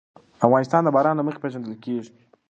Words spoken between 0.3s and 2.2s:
افغانستان د باران له مخې پېژندل کېږي.